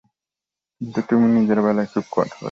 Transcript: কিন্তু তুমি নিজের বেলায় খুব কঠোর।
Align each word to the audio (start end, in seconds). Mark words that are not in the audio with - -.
কিন্তু 0.81 0.99
তুমি 1.09 1.27
নিজের 1.31 1.59
বেলায় 1.61 1.89
খুব 1.93 2.05
কঠোর। 2.11 2.39